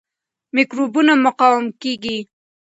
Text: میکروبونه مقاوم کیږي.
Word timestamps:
میکروبونه 0.55 1.13
مقاوم 1.25 1.65
کیږي. 1.81 2.17